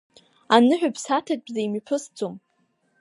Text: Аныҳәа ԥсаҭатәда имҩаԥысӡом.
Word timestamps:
Аныҳәа 0.55 0.89
ԥсаҭатәда 0.95 1.61
имҩаԥысӡом. 1.65 2.35